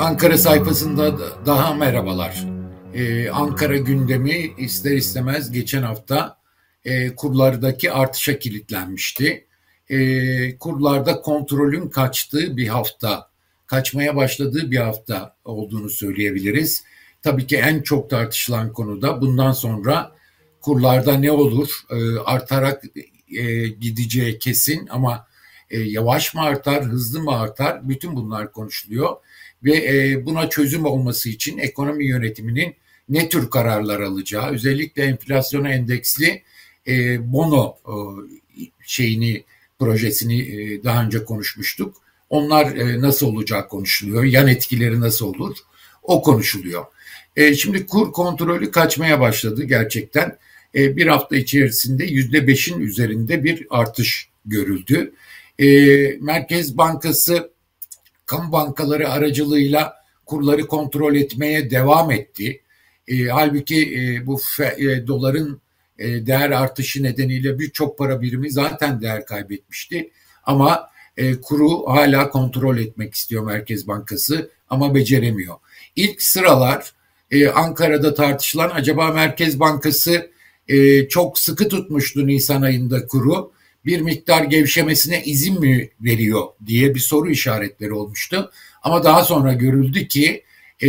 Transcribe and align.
Ankara 0.00 0.38
sayfasında 0.38 1.18
daha 1.46 1.74
merhabalar. 1.74 2.44
Ee, 2.94 3.30
Ankara 3.30 3.76
gündemi 3.76 4.54
ister 4.58 4.92
istemez 4.92 5.52
geçen 5.52 5.82
hafta 5.82 6.36
e, 6.84 7.14
kurlardaki 7.14 7.92
artışa 7.92 8.38
kilitlenmişti. 8.38 9.46
E, 9.90 10.58
kurlarda 10.58 11.20
kontrolün 11.20 11.88
kaçtığı 11.88 12.56
bir 12.56 12.68
hafta, 12.68 13.28
kaçmaya 13.66 14.16
başladığı 14.16 14.70
bir 14.70 14.76
hafta 14.76 15.36
olduğunu 15.44 15.90
söyleyebiliriz. 15.90 16.84
Tabii 17.22 17.46
ki 17.46 17.56
en 17.56 17.82
çok 17.82 18.10
tartışılan 18.10 18.72
konuda 18.72 19.20
bundan 19.20 19.52
sonra 19.52 20.12
kurlarda 20.60 21.14
ne 21.14 21.32
olur 21.32 21.68
e, 21.90 22.18
artarak 22.18 22.84
e, 23.38 23.68
gideceği 23.68 24.38
kesin 24.38 24.86
ama 24.90 25.26
e, 25.70 25.80
yavaş 25.80 26.34
mı 26.34 26.42
artar, 26.42 26.84
hızlı 26.84 27.20
mı 27.20 27.38
artar 27.38 27.88
bütün 27.88 28.16
bunlar 28.16 28.52
konuşuluyor 28.52 29.16
ve 29.64 29.76
e, 29.76 30.26
buna 30.26 30.48
çözüm 30.48 30.84
olması 30.84 31.28
için 31.28 31.58
ekonomi 31.58 32.06
yönetiminin 32.06 32.74
ne 33.08 33.28
tür 33.28 33.50
kararlar 33.50 34.00
alacağı, 34.00 34.50
özellikle 34.50 35.02
enflasyona 35.02 35.68
endeksli 35.68 36.42
e, 36.88 37.32
bono 37.32 37.76
e, 37.86 37.94
şeyini 38.82 39.44
projesini 39.78 40.40
e, 40.40 40.84
daha 40.84 41.04
önce 41.04 41.24
konuşmuştuk. 41.24 41.96
Onlar 42.30 42.76
e, 42.76 43.00
nasıl 43.00 43.26
olacak 43.26 43.70
konuşuluyor, 43.70 44.24
yan 44.24 44.48
etkileri 44.48 45.00
nasıl 45.00 45.26
olur 45.26 45.56
o 46.02 46.22
konuşuluyor. 46.22 46.84
E, 47.36 47.54
şimdi 47.54 47.86
kur 47.86 48.12
kontrolü 48.12 48.70
kaçmaya 48.70 49.20
başladı 49.20 49.64
gerçekten. 49.64 50.38
E, 50.74 50.96
bir 50.96 51.06
hafta 51.06 51.36
içerisinde 51.36 52.04
yüzde 52.04 52.46
beşin 52.46 52.80
üzerinde 52.80 53.44
bir 53.44 53.66
artış 53.70 54.28
görüldü. 54.46 55.12
E, 55.58 55.66
Merkez 56.20 56.76
Bankası 56.76 57.49
kamu 58.30 58.52
bankaları 58.52 59.10
aracılığıyla 59.10 59.94
kurları 60.26 60.66
kontrol 60.66 61.14
etmeye 61.14 61.70
devam 61.70 62.10
etti. 62.10 62.62
E, 63.08 63.24
halbuki 63.24 63.94
e, 63.98 64.26
bu 64.26 64.40
fe, 64.56 64.76
e, 64.78 65.06
doların 65.06 65.60
e, 65.98 66.26
değer 66.26 66.50
artışı 66.50 67.02
nedeniyle 67.02 67.58
birçok 67.58 67.98
para 67.98 68.22
birimi 68.22 68.50
zaten 68.50 69.00
değer 69.02 69.26
kaybetmişti. 69.26 70.10
Ama 70.44 70.90
e, 71.16 71.40
kuru 71.40 71.86
hala 71.86 72.30
kontrol 72.30 72.78
etmek 72.78 73.14
istiyor 73.14 73.44
Merkez 73.44 73.88
Bankası 73.88 74.50
ama 74.68 74.94
beceremiyor. 74.94 75.54
İlk 75.96 76.22
sıralar 76.22 76.92
e, 77.30 77.48
Ankara'da 77.48 78.14
tartışılan 78.14 78.70
acaba 78.70 79.10
Merkez 79.12 79.60
Bankası 79.60 80.30
e, 80.68 81.08
çok 81.08 81.38
sıkı 81.38 81.68
tutmuştu 81.68 82.26
Nisan 82.26 82.62
ayında 82.62 83.06
kuru 83.06 83.52
bir 83.84 84.00
miktar 84.00 84.44
gevşemesine 84.44 85.22
izin 85.24 85.60
mi 85.60 85.90
veriyor 86.00 86.46
diye 86.66 86.94
bir 86.94 87.00
soru 87.00 87.30
işaretleri 87.30 87.92
olmuştu. 87.92 88.50
Ama 88.82 89.04
daha 89.04 89.24
sonra 89.24 89.52
görüldü 89.52 90.08
ki 90.08 90.44
e, 90.80 90.88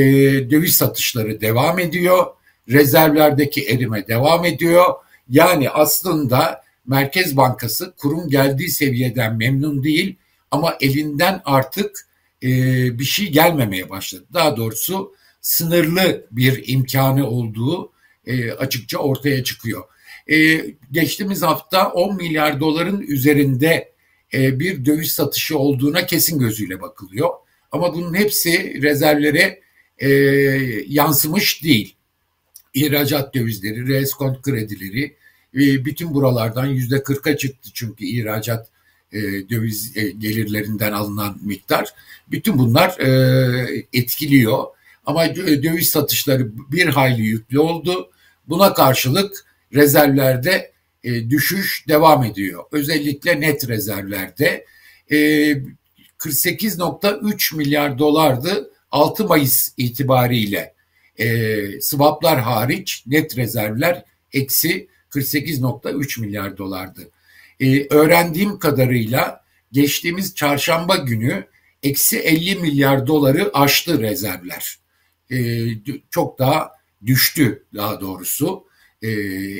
döviz 0.49 0.75
satışları 0.75 1.41
devam 1.41 1.79
ediyor, 1.79 2.25
rezervlerdeki 2.69 3.65
erime 3.65 4.07
devam 4.07 4.45
ediyor. 4.45 4.85
Yani 5.29 5.69
aslında 5.69 6.63
Merkez 6.87 7.37
Bankası 7.37 7.93
kurum 7.97 8.29
geldiği 8.29 8.69
seviyeden 8.69 9.37
memnun 9.37 9.83
değil 9.83 10.15
ama 10.51 10.77
elinden 10.81 11.41
artık 11.45 12.07
e, 12.43 12.49
bir 12.99 13.03
şey 13.03 13.31
gelmemeye 13.31 13.89
başladı. 13.89 14.25
Daha 14.33 14.57
doğrusu 14.57 15.13
sınırlı 15.41 16.25
bir 16.31 16.63
imkanı 16.67 17.27
olduğu 17.27 17.91
e, 18.25 18.51
açıkça 18.51 18.97
ortaya 18.97 19.43
çıkıyor. 19.43 19.83
E, 20.31 20.65
geçtiğimiz 20.91 21.41
hafta 21.41 21.89
10 21.89 22.15
milyar 22.15 22.59
doların 22.59 23.01
üzerinde 23.01 23.91
e, 24.33 24.59
bir 24.59 24.85
döviz 24.85 25.11
satışı 25.11 25.57
olduğuna 25.57 26.05
kesin 26.05 26.39
gözüyle 26.39 26.81
bakılıyor. 26.81 27.29
Ama 27.71 27.93
bunun 27.93 28.13
hepsi 28.13 28.81
rezervlere 28.81 29.61
e, 29.99 30.09
yansımış 30.87 31.63
değil. 31.63 31.95
İhracat 32.73 33.35
dövizleri, 33.35 33.87
reskont 33.87 34.41
kredileri 34.41 35.15
e, 35.55 35.85
bütün 35.85 36.13
buralardan 36.13 36.65
yüzde 36.65 36.95
40'a 36.95 37.37
çıktı 37.37 37.69
çünkü 37.73 38.05
ihracat 38.05 38.69
e, 39.11 39.19
döviz 39.49 39.97
e, 39.97 40.09
gelirlerinden 40.09 40.91
alınan 40.91 41.37
miktar. 41.41 41.93
Bütün 42.31 42.57
bunlar 42.57 42.99
e, 42.99 43.85
etkiliyor. 43.93 44.63
Ama 45.05 45.35
döviz 45.35 45.89
satışları 45.89 46.51
bir 46.71 46.87
hayli 46.87 47.21
yüklü 47.21 47.59
oldu. 47.59 48.11
Buna 48.47 48.73
karşılık 48.73 49.45
rezervlerde 49.73 50.71
e, 51.03 51.29
düşüş 51.29 51.85
devam 51.87 52.23
ediyor. 52.23 52.63
Özellikle 52.71 53.41
net 53.41 53.67
rezervlerde 53.69 54.65
e, 55.11 55.15
48.3 56.19 57.55
milyar 57.55 57.99
dolardı 57.99 58.71
6 58.91 59.25
Mayıs 59.25 59.73
itibariyle 59.77 60.73
e, 61.17 61.81
swaplar 61.81 62.39
hariç 62.39 63.03
net 63.07 63.37
rezervler 63.37 64.05
eksi 64.33 64.87
48.3 65.09 66.21
milyar 66.21 66.57
dolardı. 66.57 67.09
E, 67.59 67.87
öğrendiğim 67.89 68.59
kadarıyla 68.59 69.43
geçtiğimiz 69.71 70.35
çarşamba 70.35 70.95
günü 70.95 71.45
eksi 71.83 72.19
50 72.19 72.55
milyar 72.55 73.07
doları 73.07 73.51
aştı 73.53 74.01
rezervler. 74.01 74.79
E, 75.31 75.65
çok 76.09 76.39
daha 76.39 76.71
düştü 77.05 77.65
daha 77.73 78.01
doğrusu 78.01 78.65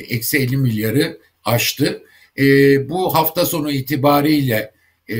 eksi 0.08 0.38
50 0.38 0.56
milyarı 0.56 1.18
aştı. 1.44 2.02
E, 2.38 2.44
bu 2.88 3.14
hafta 3.14 3.46
sonu 3.46 3.72
itibariyle 3.72 4.72
e, 5.10 5.16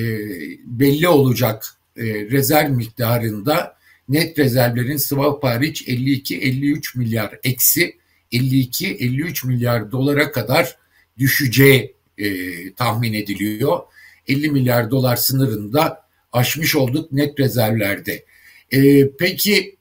belli 0.65 1.09
olacak 1.09 1.65
e, 1.97 2.05
rezerv 2.05 2.71
miktarında 2.71 3.77
net 4.09 4.39
rezervlerin 4.39 4.97
swap 4.97 5.45
hariç 5.45 5.83
52-53 5.83 6.99
milyar 6.99 7.39
eksi 7.45 7.97
52-53 8.33 9.47
milyar 9.47 9.93
dolara 9.93 10.33
kadar 10.33 10.77
düşeceği 11.19 11.95
e, 12.19 12.75
tahmin 12.75 13.13
ediliyor. 13.13 13.81
50 14.29 14.51
milyar 14.51 14.91
dolar 14.91 15.17
sınırında 15.17 16.07
aşmış 16.33 16.77
olduk 16.77 17.13
net 17.13 17.41
rezervlerde. 17.41 18.25
E, 18.71 19.11
peki 19.17 19.77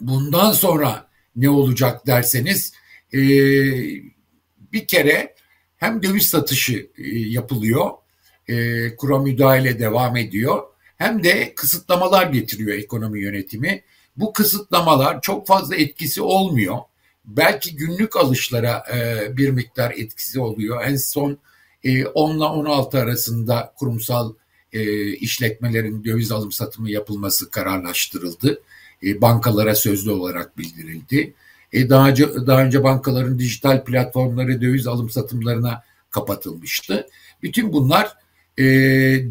bundan 0.00 0.52
sonra 0.52 1.08
ne 1.36 1.50
olacak 1.50 2.06
derseniz 2.06 2.72
e, 3.14 3.20
bir 4.72 4.86
kere 4.86 5.34
hem 5.76 6.02
döviz 6.02 6.28
satışı 6.28 6.90
e, 6.98 7.18
yapılıyor, 7.18 7.90
e, 8.48 8.96
kura 8.96 9.18
müdahale 9.18 9.78
devam 9.78 10.16
ediyor, 10.16 10.62
hem 10.96 11.24
de 11.24 11.54
kısıtlamalar 11.54 12.26
getiriyor 12.26 12.78
ekonomi 12.78 13.22
yönetimi. 13.22 13.82
Bu 14.16 14.32
kısıtlamalar 14.32 15.20
çok 15.20 15.46
fazla 15.46 15.76
etkisi 15.76 16.22
olmuyor. 16.22 16.78
Belki 17.24 17.76
günlük 17.76 18.16
alışlara 18.16 18.84
e, 18.94 19.28
bir 19.36 19.50
miktar 19.50 19.90
etkisi 19.90 20.40
oluyor. 20.40 20.84
En 20.84 20.96
son 20.96 21.38
e, 21.84 22.06
10 22.06 22.36
ile 22.36 22.44
16 22.44 22.98
arasında 22.98 23.72
kurumsal 23.76 24.32
e, 24.72 25.06
işletmelerin 25.12 26.04
döviz 26.04 26.32
alım 26.32 26.52
satımı 26.52 26.90
yapılması 26.90 27.50
kararlaştırıldı. 27.50 28.62
E, 29.02 29.20
bankalara 29.20 29.74
sözlü 29.74 30.10
olarak 30.10 30.58
bildirildi. 30.58 31.34
E, 31.72 31.88
daha, 31.88 32.08
önce, 32.08 32.26
daha 32.46 32.62
önce 32.62 32.84
bankaların 32.84 33.38
dijital 33.38 33.84
platformları 33.84 34.60
döviz 34.60 34.86
alım 34.86 35.10
satımlarına 35.10 35.82
kapatılmıştı. 36.10 37.06
Bütün 37.42 37.72
bunlar 37.72 38.12
e, 38.58 38.64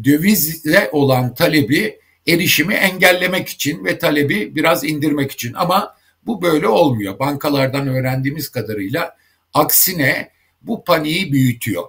dövizle 0.04 0.88
olan 0.92 1.34
talebi 1.34 1.98
erişimi 2.26 2.74
engellemek 2.74 3.48
için 3.48 3.84
ve 3.84 3.98
talebi 3.98 4.56
biraz 4.56 4.84
indirmek 4.84 5.32
için 5.32 5.52
ama 5.54 5.96
bu 6.26 6.42
böyle 6.42 6.68
olmuyor. 6.68 7.18
Bankalardan 7.18 7.88
öğrendiğimiz 7.88 8.48
kadarıyla 8.48 9.16
aksine 9.54 10.30
bu 10.62 10.84
paniği 10.84 11.32
büyütüyor. 11.32 11.84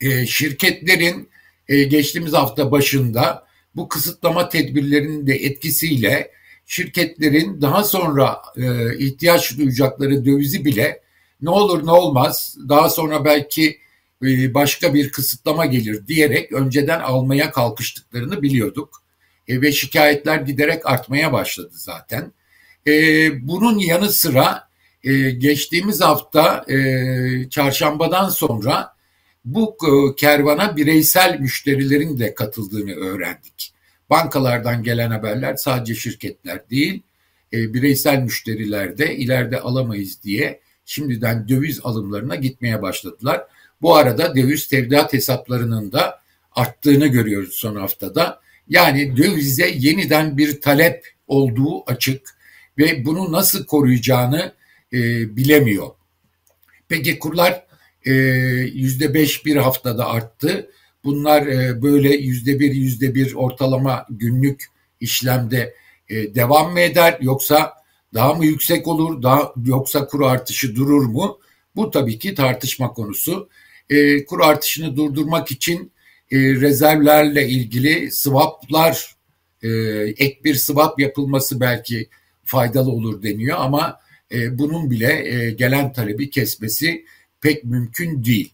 E, 0.00 0.26
şirketlerin 0.26 1.28
e, 1.68 1.82
geçtiğimiz 1.82 2.32
hafta 2.32 2.70
başında 2.70 3.46
bu 3.76 3.88
kısıtlama 3.88 4.48
tedbirlerinin 4.48 5.26
de 5.26 5.34
etkisiyle 5.34 6.30
şirketlerin 6.72 7.60
daha 7.60 7.84
sonra 7.84 8.42
e, 8.56 8.96
ihtiyaç 8.98 9.58
duyacakları 9.58 10.24
dövizi 10.24 10.64
bile 10.64 11.00
ne 11.42 11.50
olur 11.50 11.86
ne 11.86 11.90
olmaz 11.90 12.56
daha 12.68 12.90
sonra 12.90 13.24
belki 13.24 13.78
e, 14.22 14.54
başka 14.54 14.94
bir 14.94 15.12
kısıtlama 15.12 15.66
gelir 15.66 16.06
diyerek 16.06 16.52
önceden 16.52 17.00
almaya 17.00 17.50
kalkıştıklarını 17.50 18.42
biliyorduk. 18.42 19.02
E, 19.48 19.60
ve 19.60 19.72
şikayetler 19.72 20.40
giderek 20.40 20.86
artmaya 20.86 21.32
başladı 21.32 21.72
zaten. 21.72 22.32
E, 22.86 22.92
bunun 23.48 23.78
yanı 23.78 24.12
sıra 24.12 24.68
e, 25.04 25.30
geçtiğimiz 25.30 26.00
hafta 26.00 26.64
e, 26.68 27.48
çarşambadan 27.50 28.28
sonra 28.28 28.94
bu 29.44 29.76
e, 29.86 30.16
kervana 30.16 30.76
bireysel 30.76 31.40
müşterilerin 31.40 32.18
de 32.18 32.34
katıldığını 32.34 32.94
öğrendik. 32.94 33.71
Bankalardan 34.12 34.82
gelen 34.82 35.10
haberler 35.10 35.56
sadece 35.56 35.94
şirketler 35.94 36.70
değil, 36.70 37.02
e, 37.52 37.74
bireysel 37.74 38.18
müşteriler 38.18 38.98
de 38.98 39.16
ileride 39.16 39.60
alamayız 39.60 40.22
diye 40.22 40.60
şimdiden 40.84 41.48
döviz 41.48 41.80
alımlarına 41.84 42.34
gitmeye 42.34 42.82
başladılar. 42.82 43.42
Bu 43.82 43.96
arada 43.96 44.36
döviz 44.36 44.68
tevdiat 44.68 45.12
hesaplarının 45.12 45.92
da 45.92 46.20
arttığını 46.52 47.06
görüyoruz 47.06 47.54
son 47.54 47.76
haftada. 47.76 48.40
Yani 48.68 49.16
dövize 49.16 49.70
yeniden 49.74 50.38
bir 50.38 50.60
talep 50.60 51.08
olduğu 51.26 51.90
açık 51.90 52.36
ve 52.78 53.04
bunu 53.04 53.32
nasıl 53.32 53.66
koruyacağını 53.66 54.52
e, 54.92 54.98
bilemiyor. 55.36 55.90
Peki 56.88 57.18
kurlar 57.18 57.66
e, 58.04 58.12
yüzde 58.74 59.14
beş 59.14 59.46
bir 59.46 59.56
haftada 59.56 60.06
arttı. 60.06 60.70
Bunlar 61.04 61.46
e, 61.46 61.82
böyle 61.82 62.16
yüzde 62.16 62.60
bir 62.60 62.74
yüzde 62.74 63.14
bir 63.14 63.34
ortalama 63.34 64.06
günlük 64.10 64.66
işlemde 65.00 65.74
e, 66.08 66.34
devam 66.34 66.72
mı 66.72 66.80
eder 66.80 67.18
yoksa 67.20 67.72
daha 68.14 68.34
mı 68.34 68.46
yüksek 68.46 68.88
olur 68.88 69.22
daha 69.22 69.52
yoksa 69.66 70.06
kur 70.06 70.22
artışı 70.22 70.76
durur 70.76 71.06
mu? 71.06 71.38
Bu 71.76 71.90
tabii 71.90 72.18
ki 72.18 72.34
tartışma 72.34 72.92
konusu. 72.92 73.48
E, 73.90 74.24
kur 74.24 74.40
artışını 74.40 74.96
durdurmak 74.96 75.50
için 75.50 75.92
rezervlerle 76.32 77.48
ilgili 77.48 78.12
swaplar 78.12 79.16
ek 80.16 80.40
bir 80.44 80.54
swap 80.54 81.00
yapılması 81.00 81.60
belki 81.60 82.08
faydalı 82.44 82.90
olur 82.90 83.22
deniyor 83.22 83.58
ama 83.60 84.00
bunun 84.50 84.90
bile 84.90 85.50
gelen 85.50 85.92
talebi 85.92 86.30
kesmesi 86.30 87.04
pek 87.40 87.64
mümkün 87.64 88.24
değil. 88.24 88.52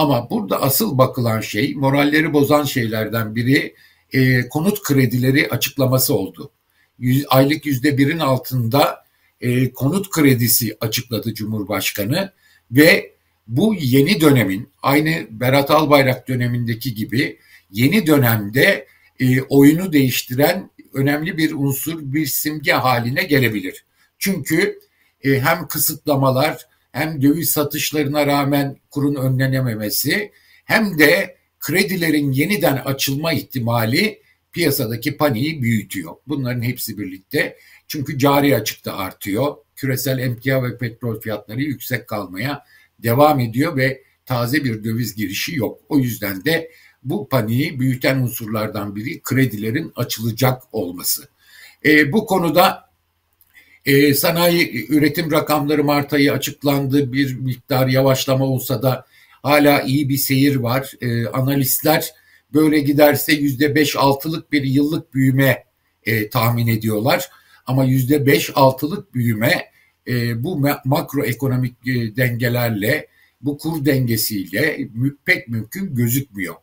Ama 0.00 0.30
burada 0.30 0.62
asıl 0.62 0.98
bakılan 0.98 1.40
şey 1.40 1.74
moralleri 1.74 2.32
bozan 2.32 2.64
şeylerden 2.64 3.36
biri 3.36 3.74
e, 4.12 4.48
konut 4.48 4.82
kredileri 4.82 5.48
açıklaması 5.48 6.14
oldu. 6.14 6.50
Yüz, 6.98 7.24
aylık 7.28 7.66
yüzde 7.66 7.98
birin 7.98 8.18
altında 8.18 9.04
e, 9.40 9.72
konut 9.72 10.10
kredisi 10.10 10.76
açıkladı 10.80 11.34
Cumhurbaşkanı 11.34 12.32
ve 12.70 13.14
bu 13.46 13.74
yeni 13.74 14.20
dönemin 14.20 14.68
aynı 14.82 15.26
Berat 15.30 15.70
Albayrak 15.70 16.28
dönemindeki 16.28 16.94
gibi 16.94 17.38
yeni 17.70 18.06
dönemde 18.06 18.86
e, 19.20 19.42
oyunu 19.42 19.92
değiştiren 19.92 20.70
önemli 20.94 21.36
bir 21.36 21.52
unsur, 21.52 21.98
bir 22.02 22.26
simge 22.26 22.72
haline 22.72 23.22
gelebilir. 23.22 23.84
Çünkü 24.18 24.80
e, 25.24 25.40
hem 25.40 25.68
kısıtlamalar 25.68 26.69
hem 26.92 27.22
döviz 27.22 27.50
satışlarına 27.50 28.26
rağmen 28.26 28.76
kurun 28.90 29.14
önlenememesi 29.14 30.32
hem 30.64 30.98
de 30.98 31.36
kredilerin 31.60 32.32
yeniden 32.32 32.76
açılma 32.76 33.32
ihtimali 33.32 34.22
piyasadaki 34.52 35.16
paniği 35.16 35.62
büyütüyor. 35.62 36.14
Bunların 36.26 36.62
hepsi 36.62 36.98
birlikte 36.98 37.56
çünkü 37.88 38.18
cari 38.18 38.56
açıkta 38.56 38.96
artıyor. 38.96 39.56
Küresel 39.76 40.18
emtia 40.18 40.62
ve 40.62 40.78
petrol 40.78 41.20
fiyatları 41.20 41.62
yüksek 41.62 42.08
kalmaya 42.08 42.64
devam 42.98 43.40
ediyor 43.40 43.76
ve 43.76 44.02
taze 44.26 44.64
bir 44.64 44.84
döviz 44.84 45.14
girişi 45.14 45.56
yok. 45.56 45.80
O 45.88 45.98
yüzden 45.98 46.44
de 46.44 46.70
bu 47.02 47.28
paniği 47.28 47.80
büyüten 47.80 48.18
unsurlardan 48.18 48.96
biri 48.96 49.22
kredilerin 49.22 49.92
açılacak 49.96 50.62
olması. 50.72 51.28
E, 51.84 52.12
bu 52.12 52.26
konuda 52.26 52.89
e, 53.86 54.14
sanayi 54.14 54.86
üretim 54.88 55.32
rakamları 55.32 55.84
Mart 55.84 56.12
ayı 56.12 56.32
açıklandı. 56.32 57.12
Bir 57.12 57.34
miktar 57.34 57.86
yavaşlama 57.86 58.44
olsa 58.44 58.82
da 58.82 59.06
hala 59.42 59.82
iyi 59.82 60.08
bir 60.08 60.16
seyir 60.16 60.56
var. 60.56 60.92
E, 61.00 61.26
analistler 61.26 62.10
böyle 62.54 62.80
giderse 62.80 63.32
yüzde 63.32 63.74
beş 63.74 63.96
altılık 63.96 64.52
bir 64.52 64.62
yıllık 64.62 65.14
büyüme 65.14 65.64
e, 66.04 66.28
tahmin 66.28 66.66
ediyorlar. 66.66 67.30
Ama 67.66 67.84
yüzde 67.84 68.26
beş 68.26 68.50
altılık 68.54 69.14
büyüme 69.14 69.70
e, 70.08 70.44
bu 70.44 70.60
makroekonomik 70.84 71.74
e, 71.86 72.16
dengelerle, 72.16 73.06
bu 73.40 73.58
kur 73.58 73.84
dengesiyle 73.84 74.78
pek 75.24 75.48
mümkün 75.48 75.94
gözükmüyor. 75.94 76.54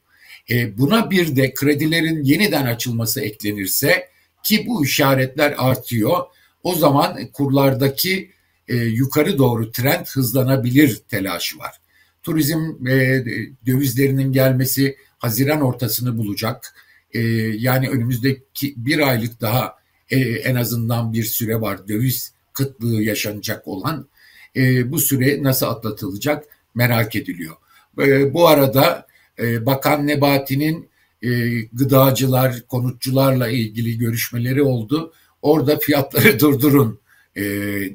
E, 0.49 0.77
buna 0.77 1.11
bir 1.11 1.35
de 1.35 1.53
kredilerin 1.53 2.23
yeniden 2.23 2.65
açılması 2.65 3.21
eklenirse 3.21 4.09
ki 4.43 4.65
bu 4.67 4.85
işaretler 4.85 5.55
artıyor. 5.57 6.23
O 6.67 6.75
zaman 6.75 7.27
kurlardaki 7.33 8.31
e, 8.67 8.75
yukarı 8.75 9.37
doğru 9.37 9.71
trend 9.71 10.05
hızlanabilir 10.05 11.01
telaşı 11.09 11.59
var. 11.59 11.75
Turizm 12.23 12.87
e, 12.87 13.25
dövizlerinin 13.65 14.31
gelmesi 14.31 14.97
Haziran 15.17 15.61
ortasını 15.61 16.17
bulacak. 16.17 16.75
E, 17.11 17.19
yani 17.57 17.89
önümüzdeki 17.89 18.73
bir 18.77 18.99
aylık 18.99 19.41
daha 19.41 19.75
e, 20.09 20.19
en 20.19 20.55
azından 20.55 21.13
bir 21.13 21.23
süre 21.23 21.61
var 21.61 21.87
döviz 21.87 22.33
kıtlığı 22.53 23.01
yaşanacak 23.03 23.67
olan. 23.67 24.07
E, 24.55 24.91
bu 24.91 24.99
süre 24.99 25.43
nasıl 25.43 25.65
atlatılacak 25.65 26.45
merak 26.75 27.15
ediliyor. 27.15 27.55
E, 27.99 28.33
bu 28.33 28.47
arada 28.47 29.07
e, 29.39 29.65
Bakan 29.65 30.07
Nebati'nin 30.07 30.89
e, 31.21 31.61
gıdacılar, 31.61 32.61
konutçularla 32.67 33.47
ilgili 33.47 33.97
görüşmeleri 33.97 34.61
oldu. 34.61 35.13
Orada 35.41 35.79
fiyatları 35.79 36.39
durdurun 36.39 36.99
e, 37.35 37.41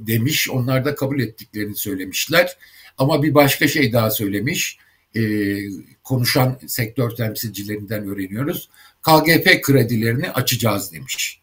demiş. 0.06 0.50
Onlar 0.50 0.84
da 0.84 0.94
kabul 0.94 1.20
ettiklerini 1.20 1.76
söylemişler. 1.76 2.56
Ama 2.98 3.22
bir 3.22 3.34
başka 3.34 3.68
şey 3.68 3.92
daha 3.92 4.10
söylemiş. 4.10 4.78
E, 5.16 5.22
konuşan 6.02 6.58
sektör 6.66 7.10
temsilcilerinden 7.10 8.08
öğreniyoruz. 8.08 8.68
KGF 9.02 9.62
kredilerini 9.62 10.30
açacağız 10.30 10.92
demiş. 10.92 11.40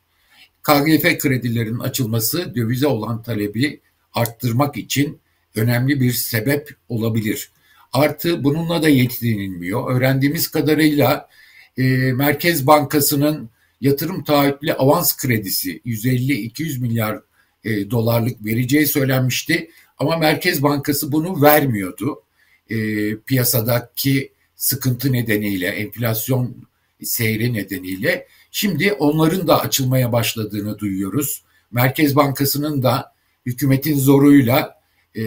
KGF 0.63 1.17
kredilerinin 1.19 1.79
açılması 1.79 2.55
dövize 2.55 2.87
olan 2.87 3.23
talebi 3.23 3.79
arttırmak 4.13 4.77
için 4.77 5.19
önemli 5.55 6.01
bir 6.01 6.11
sebep 6.11 6.75
olabilir. 6.89 7.51
Artı 7.93 8.43
bununla 8.43 8.83
da 8.83 8.89
yetinilmiyor. 8.89 9.95
Öğrendiğimiz 9.95 10.47
kadarıyla 10.47 11.29
e, 11.77 11.83
Merkez 12.13 12.67
Bankası'nın 12.67 13.49
yatırım 13.81 14.23
taahhütlü 14.23 14.73
avans 14.73 15.17
kredisi 15.17 15.79
150-200 15.79 16.79
milyar 16.79 17.21
e, 17.63 17.91
dolarlık 17.91 18.45
vereceği 18.45 18.87
söylenmişti. 18.87 19.71
Ama 19.97 20.17
Merkez 20.17 20.63
Bankası 20.63 21.11
bunu 21.11 21.41
vermiyordu. 21.41 22.23
E, 22.69 22.75
piyasadaki 23.17 24.33
sıkıntı 24.55 25.13
nedeniyle, 25.13 25.67
enflasyon 25.67 26.55
seyri 27.03 27.53
nedeniyle. 27.53 28.27
Şimdi 28.51 28.93
onların 28.93 29.47
da 29.47 29.61
açılmaya 29.61 30.11
başladığını 30.11 30.79
duyuyoruz. 30.79 31.43
Merkez 31.71 32.15
Bankası'nın 32.15 32.83
da 32.83 33.13
hükümetin 33.45 33.99
zoruyla 33.99 34.79
e, 35.15 35.21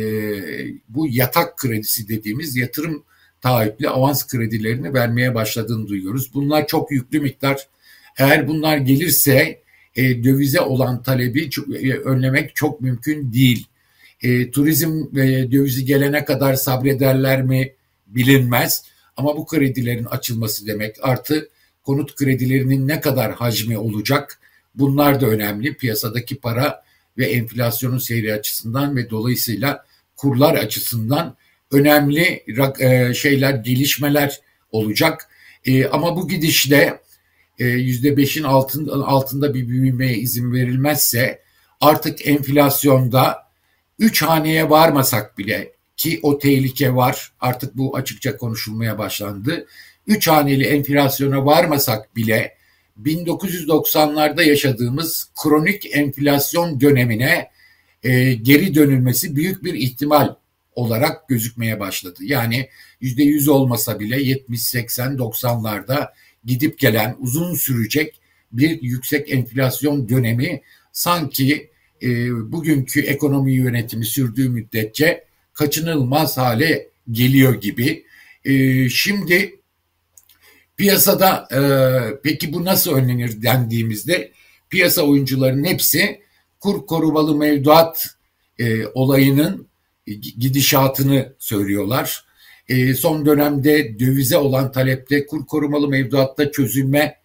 bu 0.89 1.07
yatak 1.09 1.59
kredisi 1.59 2.09
dediğimiz 2.09 2.57
yatırım 2.57 3.05
taahhütlü 3.41 3.89
avans 3.89 4.27
kredilerini 4.27 4.95
vermeye 4.95 5.35
başladığını 5.35 5.89
duyuyoruz. 5.89 6.35
Bunlar 6.35 6.67
çok 6.67 6.93
yüklü 6.93 7.21
miktar. 7.21 7.69
Eğer 8.19 8.49
bunlar 8.49 8.77
gelirse 8.77 9.63
e, 9.97 10.25
dövize 10.25 10.61
olan 10.61 11.03
talebi 11.03 11.51
e, 11.75 11.93
önlemek 11.93 12.57
çok 12.57 12.81
mümkün 12.81 13.33
değil. 13.33 13.67
E, 14.23 14.51
turizm 14.51 15.19
e, 15.19 15.53
dövizi 15.53 15.85
gelene 15.85 16.25
kadar 16.25 16.55
sabrederler 16.55 17.43
mi 17.43 17.73
bilinmez. 18.07 18.85
Ama 19.17 19.37
bu 19.37 19.47
kredilerin 19.47 20.05
açılması 20.05 20.67
demek 20.67 20.97
artı 21.03 21.49
konut 21.83 22.17
kredilerinin 22.17 22.89
ne 22.89 23.01
kadar 23.01 23.33
hacmi 23.33 23.79
olacak 23.79 24.41
bunlar 24.75 25.21
da 25.21 25.27
önemli. 25.27 25.77
Piyasadaki 25.77 26.41
para 26.41 26.83
ve 27.19 27.27
enflasyonun 27.27 27.99
seyri 27.99 28.35
açısından 28.35 28.97
ve 28.97 29.11
dolayısıyla 29.11 29.85
kurlar 30.17 30.55
açısından 30.55 31.37
önemli 31.71 32.45
e, 32.81 33.15
şeyler, 33.15 33.55
gelişmeler 33.55 34.41
olacak. 34.71 35.29
E, 35.65 35.87
ama 35.87 36.17
bu 36.17 36.29
gidişle 36.29 36.99
yüzde 37.59 38.17
beşin 38.17 38.43
altında 38.43 39.55
bir 39.55 39.69
büyümeye 39.69 40.17
izin 40.17 40.53
verilmezse 40.53 41.43
artık 41.81 42.27
enflasyonda 42.27 43.43
üç 43.99 44.23
haneye 44.23 44.71
varmasak 44.71 45.39
bile 45.39 45.73
ki 45.97 46.21
o 46.23 46.39
tehlike 46.39 46.95
var 46.95 47.33
artık 47.41 47.77
bu 47.77 47.97
açıkça 47.97 48.37
konuşulmaya 48.37 48.99
başlandı. 48.99 49.67
Üç 50.07 50.29
haneli 50.29 50.65
enflasyona 50.67 51.47
varmasak 51.47 52.17
bile 52.17 52.57
1990'larda 53.03 54.43
yaşadığımız 54.43 55.31
kronik 55.43 55.97
enflasyon 55.97 56.81
dönemine 56.81 57.51
e, 58.03 58.35
geri 58.35 58.75
dönülmesi 58.75 59.37
büyük 59.37 59.65
bir 59.65 59.75
ihtimal 59.75 60.35
olarak 60.75 61.29
gözükmeye 61.29 61.81
başladı. 61.81 62.19
Yani 62.23 62.69
yüzde 63.01 63.23
yüz 63.23 63.49
olmasa 63.49 64.01
bile 64.01 64.23
70, 64.23 64.63
80, 64.63 65.17
90'larda 65.17 66.09
gidip 66.45 66.79
gelen 66.79 67.17
uzun 67.21 67.55
sürecek 67.55 68.21
bir 68.53 68.83
yüksek 68.83 69.33
enflasyon 69.33 70.09
dönemi 70.09 70.63
sanki 70.93 71.71
e, 72.03 72.09
bugünkü 72.53 73.01
ekonomi 73.01 73.53
yönetimi 73.53 74.05
sürdüğü 74.05 74.49
müddetçe 74.49 75.25
kaçınılmaz 75.55 76.37
hale 76.37 76.89
geliyor 77.11 77.61
gibi. 77.61 78.05
E, 78.45 78.89
şimdi 78.89 79.63
Piyasada 80.77 81.49
e, 81.53 81.61
peki 82.23 82.53
bu 82.53 82.65
nasıl 82.65 82.93
önlenir 82.95 83.43
dendiğimizde 83.43 84.33
piyasa 84.71 85.03
oyuncularının 85.03 85.65
hepsi 85.65 86.21
kur 86.61 86.87
korumalı 86.87 87.35
mevduat 87.35 88.17
e, 88.59 88.87
olayının 88.87 89.67
gidişatını 90.39 91.33
söylüyorlar. 91.39 92.25
E, 92.73 92.95
son 92.95 93.27
dönemde 93.27 93.99
dövize 93.99 94.37
olan 94.37 94.73
talepte 94.73 95.27
kur 95.27 95.47
korumalı 95.47 95.89
mevduatta 95.89 96.53
çözülme 96.53 97.17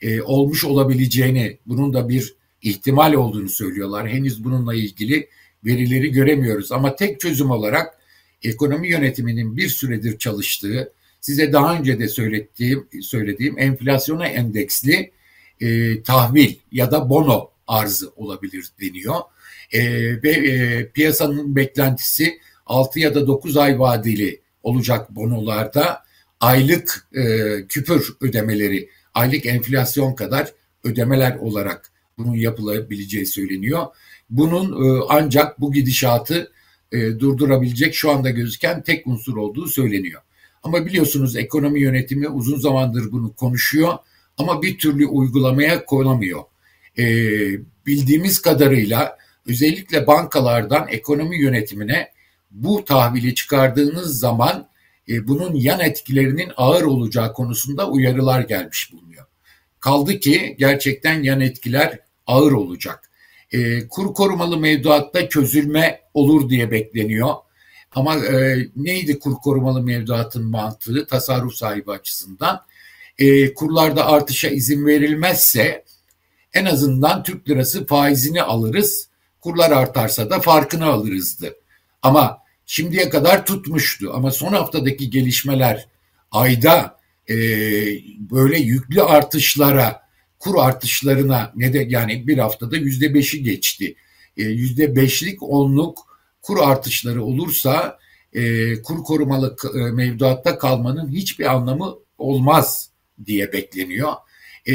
e, 0.00 0.22
olmuş 0.22 0.64
olabileceğini, 0.64 1.58
bunun 1.66 1.94
da 1.94 2.08
bir 2.08 2.34
ihtimal 2.62 3.12
olduğunu 3.12 3.48
söylüyorlar. 3.48 4.08
Henüz 4.08 4.44
bununla 4.44 4.74
ilgili 4.74 5.28
verileri 5.64 6.12
göremiyoruz 6.12 6.72
ama 6.72 6.96
tek 6.96 7.20
çözüm 7.20 7.50
olarak 7.50 7.98
ekonomi 8.42 8.88
yönetiminin 8.88 9.56
bir 9.56 9.68
süredir 9.68 10.18
çalıştığı, 10.18 10.92
size 11.20 11.52
daha 11.52 11.76
önce 11.78 11.98
de 11.98 12.08
söylediğim, 12.08 12.88
söylediğim 13.00 13.58
enflasyona 13.58 14.26
endeksli 14.26 15.12
e, 15.60 16.02
tahvil 16.02 16.54
ya 16.72 16.90
da 16.90 17.10
bono 17.10 17.50
arzı 17.66 18.10
olabilir 18.16 18.68
deniyor. 18.80 19.20
E, 19.72 19.82
ve 20.22 20.30
e, 20.30 20.88
piyasanın 20.88 21.56
beklentisi 21.56 22.38
6 22.66 23.00
ya 23.00 23.14
da 23.14 23.26
9 23.26 23.56
ay 23.56 23.78
vadeli 23.78 24.42
olacak 24.62 25.16
bonolarda 25.16 26.04
aylık 26.40 27.08
e, 27.14 27.22
küpür 27.66 28.14
ödemeleri, 28.20 28.88
aylık 29.14 29.46
enflasyon 29.46 30.14
kadar 30.14 30.52
ödemeler 30.84 31.36
olarak 31.36 31.92
bunun 32.18 32.34
yapılabileceği 32.34 33.26
söyleniyor. 33.26 33.86
Bunun 34.30 34.72
e, 34.84 35.04
ancak 35.08 35.60
bu 35.60 35.72
gidişatı 35.72 36.52
e, 36.92 36.98
durdurabilecek 36.98 37.94
şu 37.94 38.10
anda 38.10 38.30
gözüken 38.30 38.82
tek 38.82 39.06
unsur 39.06 39.36
olduğu 39.36 39.66
söyleniyor. 39.66 40.22
Ama 40.62 40.86
biliyorsunuz 40.86 41.36
ekonomi 41.36 41.80
yönetimi 41.80 42.28
uzun 42.28 42.58
zamandır 42.58 43.12
bunu 43.12 43.34
konuşuyor 43.34 43.98
ama 44.38 44.62
bir 44.62 44.78
türlü 44.78 45.06
uygulamaya 45.06 45.84
konamıyor. 45.84 46.42
E, 46.98 47.04
bildiğimiz 47.86 48.42
kadarıyla 48.42 49.18
özellikle 49.46 50.06
bankalardan 50.06 50.88
ekonomi 50.88 51.42
yönetimine 51.42 52.12
bu 52.52 52.84
tahvili 52.84 53.34
çıkardığınız 53.34 54.18
zaman 54.18 54.68
e, 55.08 55.28
bunun 55.28 55.54
yan 55.54 55.80
etkilerinin 55.80 56.52
ağır 56.56 56.82
olacağı 56.82 57.32
konusunda 57.32 57.90
uyarılar 57.90 58.40
gelmiş 58.40 58.92
bulunuyor. 58.92 59.26
Kaldı 59.80 60.20
ki 60.20 60.56
gerçekten 60.58 61.22
yan 61.22 61.40
etkiler 61.40 61.98
ağır 62.26 62.52
olacak. 62.52 63.10
E, 63.52 63.88
kur 63.88 64.14
korumalı 64.14 64.58
mevduatta 64.58 65.28
çözülme 65.28 66.00
olur 66.14 66.48
diye 66.48 66.70
bekleniyor. 66.70 67.34
Ama 67.92 68.16
e, 68.16 68.66
neydi 68.76 69.18
kur 69.18 69.34
korumalı 69.34 69.82
mevduatın 69.82 70.44
mantığı 70.44 71.06
tasarruf 71.06 71.54
sahibi 71.54 71.90
açısından? 71.90 72.62
E, 73.18 73.54
kurlarda 73.54 74.06
artışa 74.06 74.48
izin 74.48 74.86
verilmezse 74.86 75.84
en 76.54 76.64
azından 76.64 77.22
Türk 77.22 77.48
lirası 77.48 77.86
faizini 77.86 78.42
alırız. 78.42 79.08
Kurlar 79.40 79.70
artarsa 79.70 80.30
da 80.30 80.40
farkını 80.40 80.86
alırızdı. 80.86 81.54
Ama 82.02 82.41
şimdiye 82.72 83.08
kadar 83.08 83.46
tutmuştu. 83.46 84.10
Ama 84.14 84.30
son 84.30 84.52
haftadaki 84.52 85.10
gelişmeler 85.10 85.88
ayda 86.30 86.98
e, 87.28 87.34
böyle 88.18 88.58
yüklü 88.58 89.02
artışlara, 89.02 90.02
kur 90.38 90.54
artışlarına 90.58 91.52
ne 91.56 91.72
de 91.72 91.86
yani 91.88 92.26
bir 92.26 92.38
haftada 92.38 92.76
yüzde 92.76 93.14
beşi 93.14 93.42
geçti. 93.42 93.94
E, 94.36 94.42
yüzde 94.42 94.96
beşlik 94.96 95.42
onluk 95.42 95.98
kur 96.42 96.58
artışları 96.62 97.24
olursa 97.24 97.98
e, 98.32 98.74
kur 98.82 99.04
korumalı 99.04 99.56
e, 99.74 99.78
mevduatta 99.78 100.58
kalmanın 100.58 101.12
hiçbir 101.12 101.54
anlamı 101.54 101.94
olmaz 102.18 102.90
diye 103.26 103.52
bekleniyor. 103.52 104.12
E, 104.68 104.74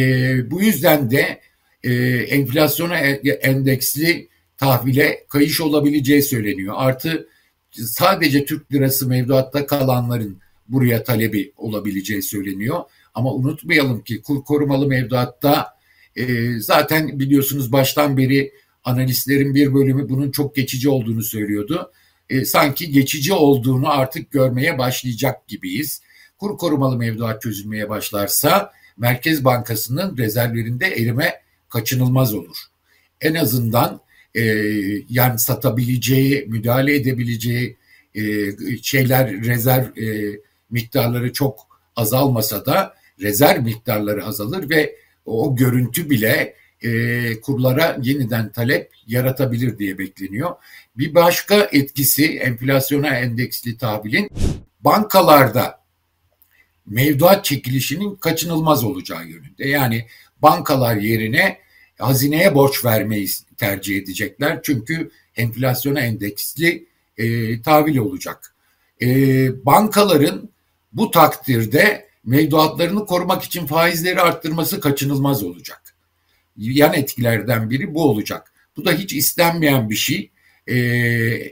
bu 0.52 0.62
yüzden 0.62 1.12
de 1.12 1.42
e, 1.84 1.94
enflasyona 2.18 3.00
e, 3.00 3.12
endeksli 3.30 4.30
tahvile 4.58 5.26
kayış 5.30 5.62
olabileceği 5.62 6.24
söyleniyor. 6.24 6.74
Artı 6.78 7.28
sadece 7.86 8.46
Türk 8.46 8.74
lirası 8.74 9.08
mevduatta 9.08 9.66
kalanların 9.66 10.40
buraya 10.68 11.04
talebi 11.04 11.54
olabileceği 11.58 12.22
söyleniyor. 12.22 12.84
Ama 13.14 13.34
unutmayalım 13.34 14.04
ki 14.04 14.22
kur 14.22 14.44
korumalı 14.44 14.88
mevduatta 14.88 15.68
e, 16.16 16.26
zaten 16.60 17.20
biliyorsunuz 17.20 17.72
baştan 17.72 18.18
beri 18.18 18.52
analistlerin 18.84 19.56
bir 19.56 19.74
bölümü 19.74 20.10
bunun 20.10 20.32
çok 20.32 20.56
geçici 20.56 20.90
olduğunu 20.90 21.24
söylüyordu. 21.24 21.92
E, 22.30 22.46
sanki 22.46 22.92
geçici 22.92 23.34
olduğunu 23.34 23.90
artık 23.90 24.32
görmeye 24.32 24.78
başlayacak 24.78 25.48
gibiyiz. 25.48 26.02
Kur 26.38 26.58
korumalı 26.58 26.98
mevduat 26.98 27.42
çözülmeye 27.42 27.90
başlarsa 27.90 28.72
Merkez 28.98 29.46
Bankası'nın 29.46 30.18
rezervlerinde 30.18 30.88
erime 30.88 31.42
kaçınılmaz 31.70 32.34
olur. 32.34 32.58
En 33.22 33.36
azından 33.36 34.02
e, 34.36 34.44
yani 35.10 35.40
satabileceği, 35.40 36.46
müdahale 36.48 36.96
edebileceği 36.96 37.78
e, 38.16 38.22
şeyler 38.82 39.32
rezerv 39.32 39.98
e, 39.98 40.40
miktarları 40.70 41.34
çok 41.34 41.68
azalmasa 41.96 42.66
da 42.66 42.94
rezerv 43.22 43.62
miktarları 43.62 44.26
azalır 44.26 44.70
ve 44.70 44.96
o 45.26 45.56
görüntü 45.56 46.10
bile 46.10 46.54
e, 46.82 47.42
kurlara 47.42 47.98
yeniden 48.02 48.52
talep 48.52 48.92
yaratabilir 49.08 49.78
diye 49.78 49.98
bekleniyor. 49.98 50.56
Bir 50.98 51.16
başka 51.16 51.70
etkisi 51.72 52.38
enflasyona 52.38 53.08
endeksli 53.08 53.78
tahvilin 53.78 54.30
bankalarda 54.80 55.82
mevduat 56.86 57.46
çekilişinin 57.46 58.16
kaçınılmaz 58.16 58.84
olacağı 58.84 59.28
yönünde. 59.28 59.68
Yani 59.68 60.08
bankalar 60.42 60.96
yerine 60.96 61.60
hazineye 61.98 62.56
borç 62.56 62.86
vermeyi 62.86 63.30
tercih 63.58 63.98
edecekler. 63.98 64.60
Çünkü 64.64 65.12
enflasyona 65.36 66.00
endeksli 66.00 66.88
e, 67.18 67.62
tahvil 67.62 67.98
olacak. 67.98 68.56
E, 69.02 69.08
bankaların 69.66 70.50
bu 70.94 71.12
takdirde 71.12 72.08
mevduatlarını 72.26 73.06
korumak 73.06 73.44
için 73.44 73.66
faizleri 73.66 74.22
arttırması 74.22 74.80
kaçınılmaz 74.80 75.44
olacak. 75.44 75.82
Yan 76.58 76.94
etkilerden 76.94 77.70
biri 77.70 77.94
bu 77.94 78.04
olacak. 78.04 78.52
Bu 78.78 78.86
da 78.86 78.94
hiç 78.94 79.14
istenmeyen 79.14 79.90
bir 79.90 79.96
şey. 79.96 80.32
E, 80.70 80.78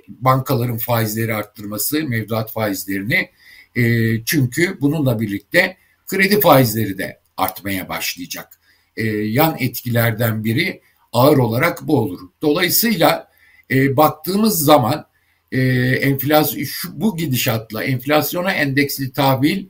bankaların 0.07 0.77
faizleri 0.77 1.35
arttırması, 1.35 2.03
mevduat 2.03 2.51
faizlerini. 2.51 3.29
E, 3.75 3.83
çünkü 4.25 4.77
bununla 4.81 5.19
birlikte 5.19 5.77
kredi 6.07 6.39
faizleri 6.39 6.97
de 6.97 7.19
artmaya 7.37 7.89
başlayacak. 7.89 8.59
E, 8.97 9.03
yan 9.07 9.57
etkilerden 9.59 10.43
biri 10.43 10.81
ağır 11.13 11.37
olarak 11.37 11.87
bu 11.87 11.99
olur. 11.99 12.19
Dolayısıyla 12.41 13.31
e, 13.71 13.97
baktığımız 13.97 14.59
zaman 14.59 15.05
e, 15.51 15.61
enflasyon 16.01 16.63
şu, 16.63 17.01
bu 17.01 17.17
gidişatla 17.17 17.83
enflasyona 17.83 18.51
endeksli 18.51 19.11
tahvil 19.11 19.65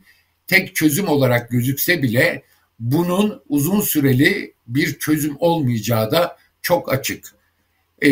tek 0.48 0.76
çözüm 0.76 1.08
olarak 1.08 1.50
gözükse 1.50 2.04
bile 2.04 2.44
bunun 2.80 3.44
uzun 3.50 3.82
süreli 3.82 4.54
bir 4.68 5.00
çözüm 5.00 5.36
olmayacağı 5.40 6.12
da 6.12 6.38
çok 6.62 6.94
açık. 6.94 7.36
E, 8.06 8.10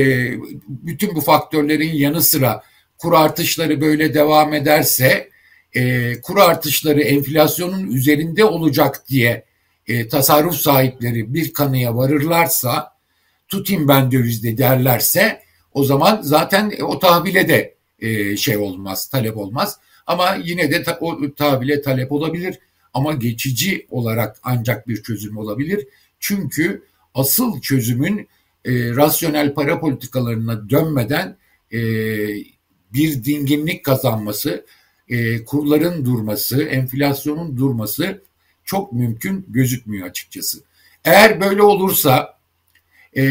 bütün 0.67 1.15
bu 1.15 1.22
faktörlerin 1.22 1.93
yanı 1.93 2.22
sıra 2.22 2.63
kur 2.98 3.13
artışları 3.13 3.82
böyle 3.82 4.13
devam 4.13 4.53
ederse 4.53 5.29
e, 5.74 6.13
kur 6.22 6.38
artışları 6.38 7.01
enflasyonun 7.01 7.91
üzerinde 7.91 8.46
olacak 8.46 9.03
diye 9.10 9.46
e, 9.88 10.08
tasarruf 10.08 10.56
sahipleri 10.56 11.34
bir 11.34 11.54
kanıya 11.54 11.96
varırlarsa 11.96 12.94
tutayım 13.48 13.88
ben 13.88 14.12
dövizde 14.12 14.58
derlerse 14.58 15.44
o 15.74 15.84
zaman 15.84 16.22
zaten 16.22 16.74
o 16.82 17.00
tahvile 17.00 17.48
de 17.48 17.75
e, 18.00 18.38
şey 18.38 18.58
olmaz, 18.58 19.10
talep 19.10 19.38
olmaz. 19.38 19.78
Ama 20.08 20.36
yine 20.44 20.72
de 20.72 20.84
ta, 20.84 20.98
o 21.02 21.34
tahvile 21.34 21.82
talep 21.82 22.12
olabilir 22.12 22.60
ama 22.94 23.13
geçici 23.13 23.88
olarak 23.90 24.40
ancak 24.44 24.88
bir 24.88 25.04
çözüm 25.04 25.38
olabilir. 25.38 25.88
Çünkü 26.20 26.84
asıl 27.13 27.62
çözümün 27.62 28.28
e, 28.66 28.96
rasyonel 28.96 29.54
para 29.54 29.80
politikalarına 29.80 30.70
dönmeden 30.70 31.38
e, 31.74 31.80
bir 32.94 33.24
dinginlik 33.24 33.86
kazanması, 33.86 34.66
e, 35.10 35.46
kurların 35.46 36.06
durması, 36.06 36.63
enflasyonun 36.63 37.58
durması 37.58 38.24
çok 38.65 38.93
mümkün 38.93 39.46
gözükmüyor 39.50 40.08
açıkçası. 40.08 40.58
Eğer 41.05 41.41
böyle 41.41 41.62
olursa 41.62 42.38
e, 43.15 43.24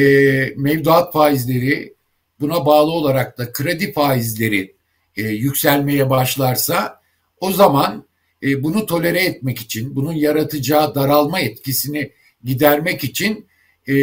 mevduat 0.56 1.12
faizleri 1.12 1.94
buna 2.40 2.66
bağlı 2.66 2.90
olarak 2.90 3.38
da 3.38 3.52
kredi 3.52 3.92
faizleri 3.92 4.74
e, 5.16 5.22
yükselmeye 5.22 6.10
başlarsa 6.10 7.00
o 7.40 7.52
zaman 7.52 8.04
e, 8.42 8.62
bunu 8.62 8.86
tolere 8.86 9.20
etmek 9.20 9.58
için, 9.58 9.96
bunun 9.96 10.12
yaratacağı 10.12 10.94
daralma 10.94 11.40
etkisini 11.40 12.12
gidermek 12.44 13.04
için 13.04 13.46
e, 13.88 13.94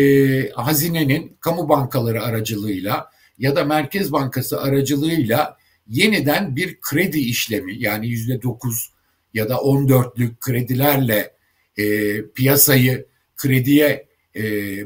hazinenin 0.50 1.38
kamu 1.40 1.70
bankaları 1.70 2.24
aracılığıyla 2.24 3.10
ya 3.40 3.56
da 3.56 3.66
Merkez 3.66 4.12
Bankası 4.12 4.62
aracılığıyla 4.62 5.58
yeniden 5.88 6.56
bir 6.56 6.82
kredi 6.82 7.20
işlemi 7.20 7.76
yani 7.80 8.08
yüzde 8.08 8.42
dokuz 8.42 8.92
ya 9.34 9.50
da 9.50 9.62
on 9.62 9.90
dörtlük 9.90 10.42
kredilerle 10.42 11.34
e, 11.78 12.22
piyasayı 12.26 13.06
krediye 13.38 14.08
e, 14.36 14.44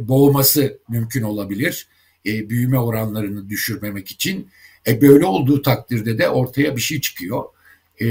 boğması 0.08 0.80
mümkün 0.90 1.22
olabilir. 1.22 1.88
E, 2.26 2.50
büyüme 2.50 2.80
oranlarını 2.80 3.50
düşürmemek 3.50 4.12
için. 4.12 4.50
E, 4.88 5.02
böyle 5.02 5.26
olduğu 5.26 5.62
takdirde 5.62 6.18
de 6.18 6.30
ortaya 6.30 6.76
bir 6.76 6.82
şey 6.82 7.02
çıkıyor. 7.02 7.44
E, 8.02 8.06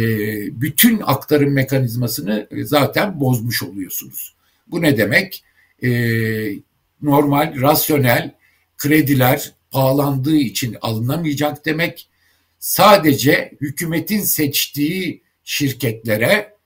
bütün 0.61 1.01
aktarım 1.05 1.53
mekanizmasını 1.53 2.49
zaten 2.63 3.21
bozmuş 3.21 3.63
oluyorsunuz. 3.63 4.35
Bu 4.67 4.83
ne 4.83 4.97
demek? 4.99 5.45
E, 5.83 5.91
normal, 7.03 7.61
rasyonel 7.61 8.35
krediler 8.79 9.53
pahalandığı 9.71 10.37
için 10.37 10.77
alınamayacak 10.81 11.67
demek. 11.67 12.09
Sadece 12.59 13.53
hükümetin 13.61 14.21
seçtiği 14.21 15.23
şirketlere 15.45 16.57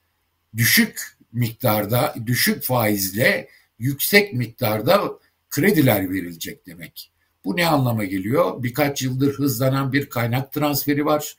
düşük 0.57 1.17
miktarda, 1.33 2.15
düşük 2.27 2.63
faizle 2.63 3.49
yüksek 3.79 4.33
miktarda 4.33 5.19
krediler 5.51 6.11
verilecek 6.11 6.67
demek. 6.67 7.13
Bu 7.45 7.57
ne 7.57 7.67
anlama 7.67 8.05
geliyor? 8.05 8.63
Birkaç 8.63 9.03
yıldır 9.03 9.35
hızlanan 9.35 9.93
bir 9.93 10.07
kaynak 10.07 10.53
transferi 10.53 11.05
var. 11.05 11.35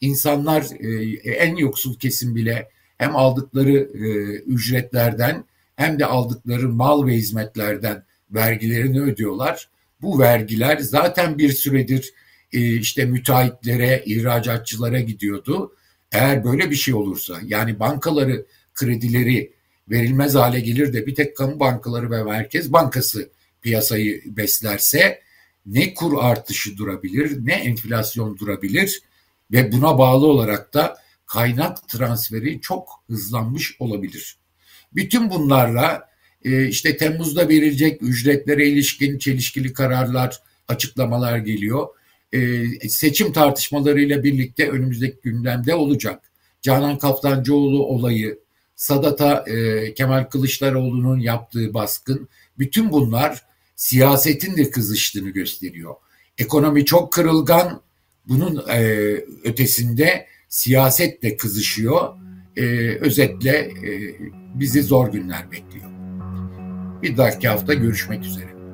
İnsanlar 0.00 0.66
e, 0.80 1.30
en 1.30 1.56
yoksul 1.56 1.98
kesim 1.98 2.34
bile 2.34 2.70
hem 2.98 3.16
aldıkları 3.16 3.72
e, 3.72 4.08
ücretlerden 4.34 5.44
hem 5.76 5.98
de 5.98 6.06
aldıkları 6.06 6.68
mal 6.68 7.06
ve 7.06 7.14
hizmetlerden 7.14 8.04
vergilerini 8.30 9.00
ödüyorlar. 9.00 9.68
Bu 10.02 10.18
vergiler 10.18 10.78
zaten 10.78 11.38
bir 11.38 11.52
süredir 11.52 12.12
e, 12.52 12.76
işte 12.76 13.04
müteahhitlere, 13.04 14.02
ihracatçılara 14.06 15.00
gidiyordu. 15.00 15.76
Eğer 16.14 16.44
böyle 16.44 16.70
bir 16.70 16.76
şey 16.76 16.94
olursa 16.94 17.40
yani 17.44 17.80
bankaları 17.80 18.46
kredileri 18.74 19.52
verilmez 19.90 20.34
hale 20.34 20.60
gelir 20.60 20.92
de 20.92 21.06
bir 21.06 21.14
tek 21.14 21.36
kamu 21.36 21.60
bankaları 21.60 22.10
ve 22.10 22.22
Merkez 22.22 22.72
Bankası 22.72 23.30
piyasayı 23.62 24.22
beslerse 24.26 25.20
ne 25.66 25.94
kur 25.94 26.12
artışı 26.20 26.76
durabilir 26.76 27.46
ne 27.46 27.52
enflasyon 27.52 28.38
durabilir 28.38 29.02
ve 29.52 29.72
buna 29.72 29.98
bağlı 29.98 30.26
olarak 30.26 30.74
da 30.74 30.96
kaynak 31.26 31.88
transferi 31.88 32.60
çok 32.60 32.88
hızlanmış 33.06 33.76
olabilir. 33.78 34.36
Bütün 34.94 35.30
bunlarla 35.30 36.08
e, 36.44 36.68
işte 36.68 36.96
Temmuz'da 36.96 37.48
verilecek 37.48 38.02
ücretlere 38.02 38.68
ilişkin 38.68 39.18
çelişkili 39.18 39.72
kararlar, 39.72 40.42
açıklamalar 40.68 41.38
geliyor. 41.38 41.88
E, 42.34 42.88
seçim 42.88 43.32
tartışmalarıyla 43.32 44.24
birlikte 44.24 44.68
önümüzdeki 44.68 45.16
gündemde 45.22 45.74
olacak. 45.74 46.22
Canan 46.62 46.98
Kaftancıoğlu 46.98 47.86
olayı, 47.86 48.38
Sadat'a 48.76 49.44
e, 49.46 49.94
Kemal 49.94 50.24
Kılıçdaroğlu'nun 50.24 51.18
yaptığı 51.18 51.74
baskın, 51.74 52.28
bütün 52.58 52.92
bunlar 52.92 53.42
siyasetin 53.76 54.56
de 54.56 54.70
kızıştığını 54.70 55.30
gösteriyor. 55.30 55.94
Ekonomi 56.38 56.84
çok 56.84 57.12
kırılgan, 57.12 57.82
bunun 58.28 58.64
e, 58.68 58.80
ötesinde 59.44 60.26
siyaset 60.48 61.22
de 61.22 61.36
kızışıyor. 61.36 62.14
E, 62.56 62.62
özetle 63.00 63.56
e, 63.58 64.16
bizi 64.54 64.82
zor 64.82 65.12
günler 65.12 65.50
bekliyor. 65.50 65.90
Bir 67.02 67.16
dahaki 67.16 67.48
hafta 67.48 67.74
görüşmek 67.74 68.24
üzere. 68.24 68.53